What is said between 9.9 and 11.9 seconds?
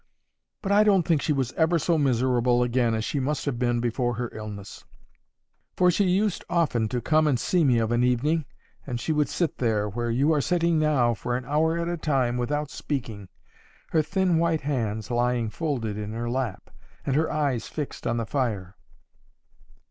you are sitting now for an hour at